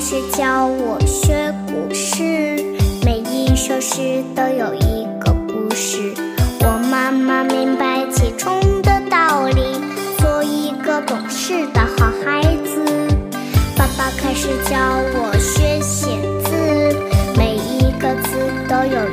[0.00, 2.24] 开始教我学古诗，
[3.04, 6.14] 每一首诗都有一个故事。
[6.60, 9.78] 我慢慢明白其中的道理，
[10.16, 12.82] 做一个懂事的好孩子。
[13.76, 14.78] 爸爸开始教
[15.12, 16.96] 我学写字，
[17.36, 19.06] 每一个字都有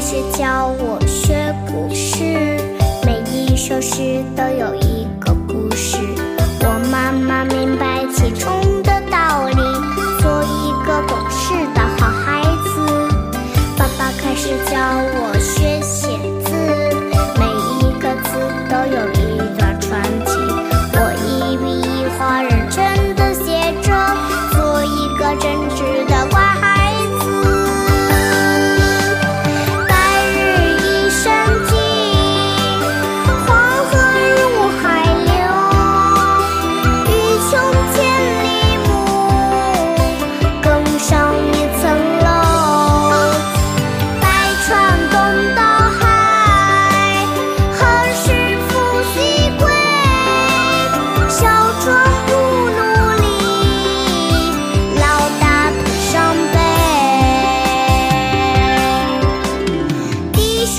[0.00, 2.56] 开始教我学古诗，
[3.04, 5.98] 每一首诗都有一个故事。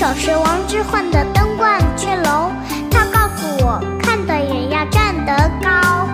[0.02, 2.50] 首是王之涣的《登鹳雀楼》，
[2.90, 5.32] 他告诉我看得远要站得
[5.62, 6.08] 高。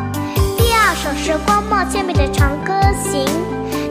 [0.58, 3.24] 第二首是光芒千米的《长歌行》，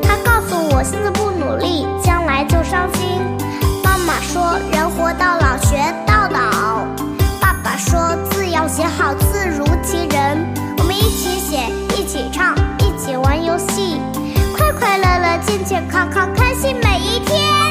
[0.03, 3.19] 他告诉我心思不努力，将来就伤心。
[3.83, 6.85] 妈妈说人活到老学到老，
[7.41, 10.37] 爸爸说字要写好，字如其人。
[10.77, 13.99] 我们一起写，一起唱，一起玩游戏，
[14.55, 17.66] 快快乐乐，健健康康，开心每一天。